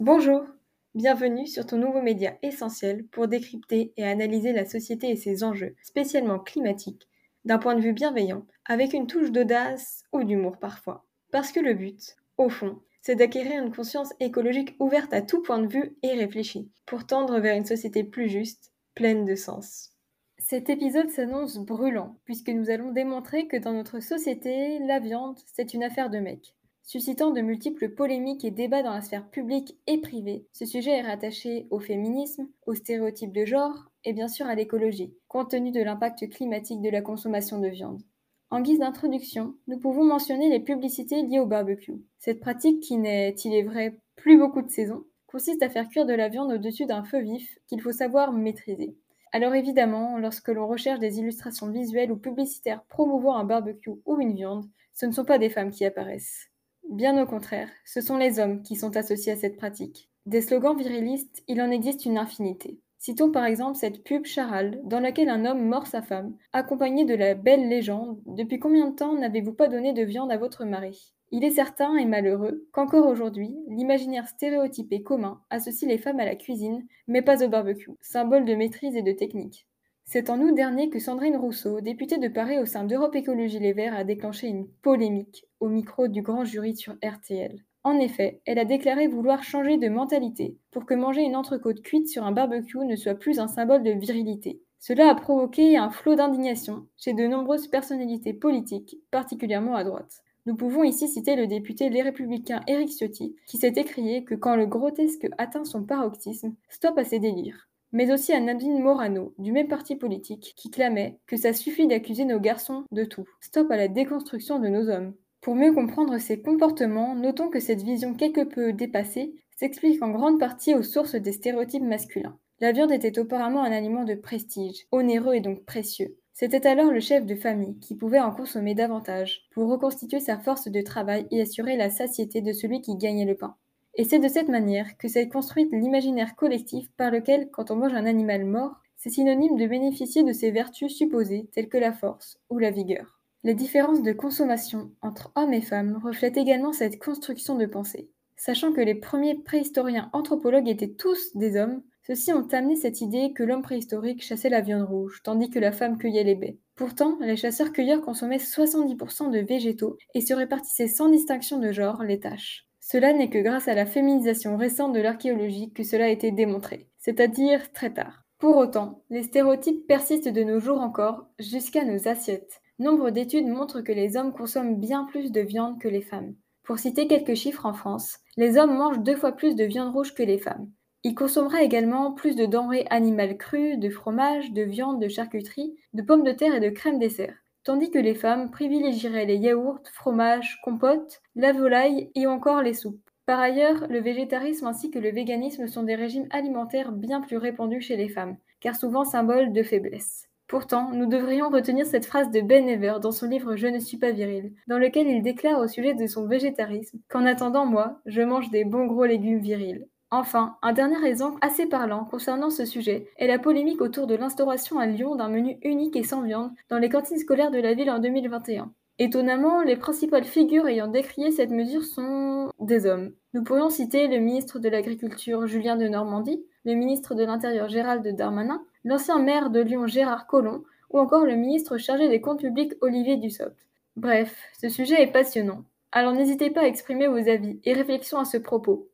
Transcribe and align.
Bonjour, 0.00 0.46
bienvenue 0.94 1.46
sur 1.46 1.66
ton 1.66 1.76
nouveau 1.76 2.00
média 2.00 2.38
essentiel 2.40 3.04
pour 3.08 3.28
décrypter 3.28 3.92
et 3.98 4.04
analyser 4.06 4.54
la 4.54 4.64
société 4.64 5.10
et 5.10 5.16
ses 5.16 5.44
enjeux, 5.44 5.76
spécialement 5.82 6.38
climatiques, 6.38 7.06
d'un 7.44 7.58
point 7.58 7.74
de 7.74 7.82
vue 7.82 7.92
bienveillant, 7.92 8.46
avec 8.64 8.94
une 8.94 9.06
touche 9.06 9.30
d'audace 9.30 10.04
ou 10.14 10.24
d'humour 10.24 10.56
parfois. 10.58 11.04
Parce 11.32 11.52
que 11.52 11.60
le 11.60 11.74
but, 11.74 12.16
au 12.38 12.48
fond, 12.48 12.80
c'est 13.02 13.14
d'acquérir 13.14 13.62
une 13.62 13.74
conscience 13.74 14.14
écologique 14.20 14.74
ouverte 14.80 15.12
à 15.12 15.20
tout 15.20 15.42
point 15.42 15.58
de 15.58 15.70
vue 15.70 15.94
et 16.02 16.14
réfléchie, 16.14 16.70
pour 16.86 17.06
tendre 17.06 17.38
vers 17.38 17.54
une 17.54 17.66
société 17.66 18.02
plus 18.02 18.30
juste, 18.30 18.72
pleine 18.94 19.26
de 19.26 19.34
sens. 19.34 19.90
Cet 20.38 20.70
épisode 20.70 21.10
s'annonce 21.10 21.58
brûlant, 21.58 22.16
puisque 22.24 22.48
nous 22.48 22.70
allons 22.70 22.90
démontrer 22.90 23.48
que 23.48 23.58
dans 23.58 23.74
notre 23.74 24.00
société, 24.00 24.78
la 24.78 24.98
viande, 24.98 25.36
c'est 25.52 25.74
une 25.74 25.84
affaire 25.84 26.08
de 26.08 26.20
mecs. 26.20 26.54
Suscitant 26.92 27.30
de 27.30 27.40
multiples 27.40 27.90
polémiques 27.90 28.44
et 28.44 28.50
débats 28.50 28.82
dans 28.82 28.92
la 28.92 29.00
sphère 29.00 29.30
publique 29.30 29.78
et 29.86 30.00
privée, 30.00 30.48
ce 30.50 30.66
sujet 30.66 30.98
est 30.98 31.02
rattaché 31.02 31.68
au 31.70 31.78
féminisme, 31.78 32.48
aux 32.66 32.74
stéréotypes 32.74 33.30
de 33.30 33.44
genre 33.44 33.92
et 34.02 34.12
bien 34.12 34.26
sûr 34.26 34.46
à 34.46 34.56
l'écologie, 34.56 35.14
compte 35.28 35.52
tenu 35.52 35.70
de 35.70 35.80
l'impact 35.80 36.28
climatique 36.30 36.82
de 36.82 36.90
la 36.90 37.00
consommation 37.00 37.60
de 37.60 37.68
viande. 37.68 38.02
En 38.50 38.60
guise 38.60 38.80
d'introduction, 38.80 39.54
nous 39.68 39.78
pouvons 39.78 40.02
mentionner 40.02 40.50
les 40.50 40.58
publicités 40.58 41.22
liées 41.22 41.38
au 41.38 41.46
barbecue. 41.46 42.02
Cette 42.18 42.40
pratique, 42.40 42.80
qui 42.80 42.96
n'est, 42.96 43.36
il 43.44 43.54
est 43.54 43.62
vrai, 43.62 44.00
plus 44.16 44.36
beaucoup 44.36 44.62
de 44.62 44.68
saison, 44.68 45.04
consiste 45.28 45.62
à 45.62 45.70
faire 45.70 45.88
cuire 45.88 46.06
de 46.06 46.14
la 46.14 46.28
viande 46.28 46.50
au-dessus 46.50 46.86
d'un 46.86 47.04
feu 47.04 47.20
vif 47.20 47.56
qu'il 47.68 47.80
faut 47.80 47.92
savoir 47.92 48.32
maîtriser. 48.32 48.96
Alors 49.30 49.54
évidemment, 49.54 50.18
lorsque 50.18 50.48
l'on 50.48 50.66
recherche 50.66 50.98
des 50.98 51.20
illustrations 51.20 51.70
visuelles 51.70 52.10
ou 52.10 52.16
publicitaires 52.16 52.82
promouvant 52.88 53.36
un 53.36 53.44
barbecue 53.44 53.90
ou 54.06 54.20
une 54.20 54.34
viande, 54.34 54.64
ce 54.92 55.06
ne 55.06 55.12
sont 55.12 55.24
pas 55.24 55.38
des 55.38 55.50
femmes 55.50 55.70
qui 55.70 55.84
apparaissent. 55.84 56.49
Bien 56.90 57.22
au 57.22 57.24
contraire, 57.24 57.68
ce 57.84 58.00
sont 58.00 58.16
les 58.16 58.40
hommes 58.40 58.62
qui 58.62 58.74
sont 58.74 58.96
associés 58.96 59.30
à 59.30 59.36
cette 59.36 59.56
pratique. 59.56 60.10
Des 60.26 60.40
slogans 60.40 60.76
virilistes, 60.76 61.44
il 61.46 61.62
en 61.62 61.70
existe 61.70 62.04
une 62.04 62.18
infinité. 62.18 62.80
Citons 62.98 63.30
par 63.30 63.44
exemple 63.44 63.76
cette 63.76 64.02
pub 64.02 64.26
Charal, 64.26 64.80
dans 64.82 64.98
laquelle 64.98 65.28
un 65.28 65.44
homme 65.44 65.68
mord 65.68 65.86
sa 65.86 66.02
femme, 66.02 66.34
accompagné 66.52 67.04
de 67.04 67.14
la 67.14 67.36
belle 67.36 67.68
légende 67.68 68.20
Depuis 68.26 68.58
combien 68.58 68.90
de 68.90 68.96
temps 68.96 69.14
n'avez-vous 69.14 69.52
pas 69.52 69.68
donné 69.68 69.92
de 69.92 70.02
viande 70.02 70.32
à 70.32 70.36
votre 70.36 70.64
mari? 70.64 71.14
Il 71.30 71.44
est 71.44 71.50
certain 71.50 71.94
et 71.94 72.06
malheureux 72.06 72.66
qu'encore 72.72 73.06
aujourd'hui, 73.06 73.54
l'imaginaire 73.68 74.26
stéréotypé 74.26 75.04
commun 75.04 75.40
associe 75.48 75.88
les 75.88 75.96
femmes 75.96 76.18
à 76.18 76.24
la 76.24 76.34
cuisine, 76.34 76.84
mais 77.06 77.22
pas 77.22 77.44
au 77.44 77.48
barbecue, 77.48 77.92
symbole 78.00 78.44
de 78.44 78.56
maîtrise 78.56 78.96
et 78.96 79.02
de 79.02 79.12
technique. 79.12 79.68
C'est 80.06 80.28
en 80.28 80.40
août 80.40 80.56
dernier 80.56 80.90
que 80.90 80.98
Sandrine 80.98 81.36
Rousseau, 81.36 81.80
députée 81.80 82.18
de 82.18 82.26
Paris 82.26 82.58
au 82.58 82.66
sein 82.66 82.82
d'Europe 82.82 83.14
Écologie 83.14 83.60
Les 83.60 83.74
Verts, 83.74 83.94
a 83.94 84.02
déclenché 84.02 84.48
une 84.48 84.66
polémique 84.82 85.46
au 85.60 85.68
micro 85.68 86.08
du 86.08 86.22
grand 86.22 86.44
jury 86.44 86.74
sur 86.74 86.94
RTL. 87.04 87.64
En 87.84 87.98
effet, 87.98 88.42
elle 88.44 88.58
a 88.58 88.64
déclaré 88.64 89.06
vouloir 89.06 89.42
changer 89.42 89.78
de 89.78 89.88
mentalité 89.88 90.56
pour 90.70 90.84
que 90.84 90.94
manger 90.94 91.22
une 91.22 91.36
entrecôte 91.36 91.82
cuite 91.82 92.08
sur 92.08 92.24
un 92.24 92.32
barbecue 92.32 92.84
ne 92.84 92.96
soit 92.96 93.14
plus 93.14 93.38
un 93.38 93.48
symbole 93.48 93.82
de 93.82 93.92
virilité. 93.92 94.60
Cela 94.78 95.10
a 95.10 95.14
provoqué 95.14 95.76
un 95.76 95.90
flot 95.90 96.14
d'indignation 96.14 96.86
chez 96.96 97.12
de 97.12 97.26
nombreuses 97.26 97.68
personnalités 97.68 98.34
politiques, 98.34 98.96
particulièrement 99.10 99.76
à 99.76 99.84
droite. 99.84 100.22
Nous 100.46 100.56
pouvons 100.56 100.84
ici 100.84 101.06
citer 101.06 101.36
le 101.36 101.46
député 101.46 101.90
Les 101.90 102.02
Républicains 102.02 102.62
Éric 102.66 102.90
Ciotti, 102.90 103.36
qui 103.46 103.58
s'est 103.58 103.74
écrié 103.76 104.24
que 104.24 104.34
quand 104.34 104.56
le 104.56 104.66
grotesque 104.66 105.28
atteint 105.38 105.64
son 105.64 105.84
paroxysme, 105.84 106.54
stop 106.68 106.98
à 106.98 107.04
ses 107.04 107.18
délires 107.18 107.70
mais 107.92 108.12
aussi 108.12 108.32
à 108.32 108.40
Nadine 108.40 108.80
Morano, 108.80 109.34
du 109.38 109.52
même 109.52 109.68
parti 109.68 109.96
politique, 109.96 110.54
qui 110.56 110.70
clamait 110.70 111.18
que 111.26 111.36
ça 111.36 111.52
suffit 111.52 111.86
d'accuser 111.86 112.24
nos 112.24 112.40
garçons 112.40 112.84
de 112.92 113.04
tout. 113.04 113.24
Stop 113.40 113.70
à 113.70 113.76
la 113.76 113.88
déconstruction 113.88 114.58
de 114.58 114.68
nos 114.68 114.88
hommes. 114.88 115.14
Pour 115.40 115.54
mieux 115.54 115.72
comprendre 115.72 116.18
ces 116.18 116.42
comportements, 116.42 117.14
notons 117.14 117.48
que 117.48 117.60
cette 117.60 117.82
vision 117.82 118.12
quelque 118.12 118.44
peu 118.44 118.74
dépassée 118.74 119.34
s'explique 119.56 120.02
en 120.02 120.10
grande 120.10 120.38
partie 120.38 120.74
aux 120.74 120.82
sources 120.82 121.14
des 121.14 121.32
stéréotypes 121.32 121.82
masculins. 121.82 122.38
La 122.60 122.72
viande 122.72 122.92
était 122.92 123.18
auparavant 123.18 123.62
un 123.62 123.72
aliment 123.72 124.04
de 124.04 124.14
prestige, 124.14 124.86
onéreux 124.92 125.34
et 125.34 125.40
donc 125.40 125.64
précieux. 125.64 126.18
C'était 126.34 126.66
alors 126.66 126.90
le 126.90 127.00
chef 127.00 127.24
de 127.24 127.34
famille 127.34 127.78
qui 127.78 127.94
pouvait 127.94 128.20
en 128.20 128.32
consommer 128.32 128.74
davantage 128.74 129.42
pour 129.52 129.70
reconstituer 129.70 130.20
sa 130.20 130.38
force 130.38 130.68
de 130.68 130.80
travail 130.82 131.26
et 131.30 131.40
assurer 131.40 131.78
la 131.78 131.88
satiété 131.88 132.42
de 132.42 132.52
celui 132.52 132.82
qui 132.82 132.96
gagnait 132.96 133.24
le 133.24 133.34
pain. 133.34 133.56
Et 133.94 134.04
c'est 134.04 134.18
de 134.18 134.28
cette 134.28 134.48
manière 134.48 134.98
que 134.98 135.08
s'est 135.08 135.28
construite 135.30 135.72
l'imaginaire 135.72 136.36
collectif 136.36 136.90
par 136.98 137.10
lequel, 137.10 137.48
quand 137.50 137.70
on 137.70 137.76
mange 137.76 137.94
un 137.94 138.04
animal 138.06 138.44
mort, 138.44 138.76
c'est 138.96 139.08
synonyme 139.08 139.56
de 139.56 139.66
bénéficier 139.66 140.22
de 140.22 140.32
ses 140.32 140.50
vertus 140.50 140.94
supposées 140.94 141.48
telles 141.54 141.70
que 141.70 141.78
la 141.78 141.92
force 141.92 142.38
ou 142.50 142.58
la 142.58 142.70
vigueur. 142.70 143.19
Les 143.42 143.54
différences 143.54 144.02
de 144.02 144.12
consommation 144.12 144.90
entre 145.00 145.32
hommes 145.34 145.54
et 145.54 145.62
femmes 145.62 145.98
reflètent 146.04 146.36
également 146.36 146.74
cette 146.74 147.02
construction 147.02 147.56
de 147.56 147.64
pensée. 147.64 148.10
Sachant 148.36 148.72
que 148.72 148.82
les 148.82 148.94
premiers 148.94 149.34
préhistoriens 149.34 150.10
anthropologues 150.12 150.68
étaient 150.68 150.92
tous 150.92 151.34
des 151.34 151.56
hommes, 151.56 151.82
ceux-ci 152.06 152.34
ont 152.34 152.46
amené 152.52 152.76
cette 152.76 153.00
idée 153.00 153.32
que 153.34 153.42
l'homme 153.42 153.62
préhistorique 153.62 154.22
chassait 154.22 154.50
la 154.50 154.60
viande 154.60 154.86
rouge, 154.86 155.22
tandis 155.24 155.48
que 155.48 155.58
la 155.58 155.72
femme 155.72 155.96
cueillait 155.96 156.24
les 156.24 156.34
baies. 156.34 156.58
Pourtant, 156.74 157.16
les 157.20 157.36
chasseurs-cueilleurs 157.36 158.02
consommaient 158.02 158.36
70% 158.36 159.30
de 159.30 159.38
végétaux 159.38 159.96
et 160.14 160.20
se 160.20 160.34
répartissaient 160.34 160.88
sans 160.88 161.08
distinction 161.08 161.58
de 161.58 161.72
genre 161.72 162.02
les 162.02 162.20
tâches. 162.20 162.66
Cela 162.78 163.14
n'est 163.14 163.30
que 163.30 163.38
grâce 163.38 163.68
à 163.68 163.74
la 163.74 163.86
féminisation 163.86 164.58
récente 164.58 164.92
de 164.92 165.00
l'archéologie 165.00 165.72
que 165.72 165.84
cela 165.84 166.06
a 166.06 166.08
été 166.08 166.30
démontré, 166.30 166.88
c'est-à-dire 166.98 167.72
très 167.72 167.92
tard. 167.92 168.24
Pour 168.38 168.56
autant, 168.56 169.02
les 169.10 169.22
stéréotypes 169.22 169.86
persistent 169.86 170.28
de 170.28 170.42
nos 170.42 170.60
jours 170.60 170.80
encore, 170.80 171.26
jusqu'à 171.38 171.84
nos 171.84 172.08
assiettes. 172.08 172.59
Nombre 172.80 173.10
d'études 173.10 173.46
montrent 173.46 173.82
que 173.82 173.92
les 173.92 174.16
hommes 174.16 174.32
consomment 174.32 174.74
bien 174.74 175.04
plus 175.04 175.30
de 175.30 175.40
viande 175.40 175.78
que 175.78 175.86
les 175.86 176.02
femmes. 176.02 176.34
Pour 176.64 176.80
citer 176.80 177.06
quelques 177.06 177.36
chiffres 177.36 177.66
en 177.66 177.74
France, 177.74 178.18
les 178.36 178.58
hommes 178.58 178.76
mangent 178.76 178.98
deux 178.98 179.16
fois 179.16 179.30
plus 179.30 179.54
de 179.54 179.64
viande 179.64 179.92
rouge 179.92 180.14
que 180.14 180.24
les 180.24 180.38
femmes. 180.38 180.68
Ils 181.04 181.14
consommeraient 181.14 181.64
également 181.64 182.10
plus 182.10 182.34
de 182.34 182.46
denrées 182.46 182.86
animales 182.90 183.38
crues, 183.38 183.78
de 183.78 183.88
fromage, 183.88 184.50
de 184.50 184.62
viande, 184.62 185.00
de 185.00 185.06
charcuterie, 185.06 185.76
de 185.94 186.02
pommes 186.02 186.24
de 186.24 186.32
terre 186.32 186.56
et 186.56 186.60
de 186.60 186.70
crème 186.70 186.98
dessert 186.98 187.36
tandis 187.64 187.90
que 187.90 187.98
les 187.98 188.14
femmes 188.14 188.50
privilégieraient 188.50 189.26
les 189.26 189.36
yaourts, 189.36 189.80
fromages, 189.92 190.60
compotes, 190.62 191.20
la 191.36 191.52
volaille 191.52 192.10
et 192.14 192.26
encore 192.26 192.62
les 192.62 192.74
soupes. 192.74 193.00
Par 193.26 193.38
ailleurs, 193.38 193.86
le 193.88 194.00
végétarisme 194.00 194.66
ainsi 194.66 194.90
que 194.90 194.98
le 194.98 195.10
véganisme 195.10 195.68
sont 195.68 195.82
des 195.82 195.94
régimes 195.94 196.26
alimentaires 196.30 196.92
bien 196.92 197.20
plus 197.20 197.36
répandus 197.36 197.82
chez 197.82 197.96
les 197.96 198.08
femmes, 198.08 198.36
car 198.60 198.74
souvent 198.74 199.04
symboles 199.04 199.52
de 199.52 199.62
faiblesse. 199.62 200.29
Pourtant, 200.50 200.90
nous 200.92 201.06
devrions 201.06 201.48
retenir 201.48 201.86
cette 201.86 202.06
phrase 202.06 202.32
de 202.32 202.40
Ben 202.40 202.68
Ever 202.68 202.94
dans 203.00 203.12
son 203.12 203.28
livre 203.28 203.54
Je 203.54 203.68
ne 203.68 203.78
suis 203.78 203.98
pas 203.98 204.10
viril, 204.10 204.52
dans 204.66 204.78
lequel 204.78 205.06
il 205.06 205.22
déclare 205.22 205.60
au 205.60 205.68
sujet 205.68 205.94
de 205.94 206.08
son 206.08 206.26
végétarisme 206.26 206.98
qu'en 207.08 207.24
attendant 207.24 207.66
moi, 207.66 208.00
je 208.04 208.20
mange 208.20 208.50
des 208.50 208.64
bons 208.64 208.86
gros 208.86 209.04
légumes 209.04 209.38
virils. 209.38 209.86
Enfin, 210.10 210.56
un 210.62 210.72
dernier 210.72 211.06
exemple 211.06 211.38
assez 211.40 211.66
parlant 211.66 212.04
concernant 212.04 212.50
ce 212.50 212.64
sujet 212.64 213.06
est 213.16 213.28
la 213.28 213.38
polémique 213.38 213.80
autour 213.80 214.08
de 214.08 214.16
l'instauration 214.16 214.80
à 214.80 214.86
Lyon 214.86 215.14
d'un 215.14 215.28
menu 215.28 215.56
unique 215.62 215.94
et 215.94 216.02
sans 216.02 216.22
viande 216.22 216.50
dans 216.68 216.78
les 216.78 216.88
cantines 216.88 217.18
scolaires 217.18 217.52
de 217.52 217.60
la 217.60 217.74
ville 217.74 217.88
en 217.88 218.00
2021. 218.00 218.72
Étonnamment, 218.98 219.62
les 219.62 219.76
principales 219.76 220.24
figures 220.24 220.66
ayant 220.66 220.88
décrié 220.88 221.30
cette 221.30 221.52
mesure 221.52 221.84
sont 221.84 222.50
des 222.58 222.86
hommes. 222.86 223.12
Nous 223.34 223.44
pourrions 223.44 223.70
citer 223.70 224.08
le 224.08 224.18
ministre 224.18 224.58
de 224.58 224.68
l'Agriculture 224.68 225.46
Julien 225.46 225.76
de 225.76 225.86
Normandie, 225.86 226.44
le 226.64 226.74
ministre 226.74 227.14
de 227.14 227.24
l'Intérieur 227.24 227.68
Gérald 227.68 228.06
Darmanin, 228.16 228.60
l'ancien 228.84 229.18
maire 229.18 229.50
de 229.50 229.60
Lyon 229.60 229.86
Gérard 229.86 230.26
Collomb, 230.26 230.64
ou 230.90 230.98
encore 230.98 231.24
le 231.24 231.36
ministre 231.36 231.78
chargé 231.78 232.08
des 232.08 232.20
comptes 232.20 232.40
publics 232.40 232.74
Olivier 232.80 233.16
Dussopt. 233.16 233.66
Bref, 233.96 234.36
ce 234.60 234.68
sujet 234.68 235.02
est 235.02 235.12
passionnant. 235.12 235.64
Alors 235.92 236.12
n'hésitez 236.12 236.50
pas 236.50 236.62
à 236.62 236.66
exprimer 236.66 237.08
vos 237.08 237.28
avis 237.28 237.60
et 237.64 237.72
réflexions 237.72 238.18
à 238.18 238.24
ce 238.24 238.36
propos. 238.36 238.90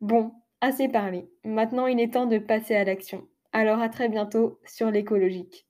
Bon, 0.00 0.32
assez 0.60 0.88
parlé. 0.88 1.28
Maintenant 1.44 1.86
il 1.86 2.00
est 2.00 2.12
temps 2.12 2.26
de 2.26 2.38
passer 2.38 2.76
à 2.76 2.84
l'action. 2.84 3.26
Alors 3.52 3.80
à 3.80 3.88
très 3.88 4.08
bientôt 4.08 4.60
sur 4.64 4.90
l'écologique. 4.90 5.65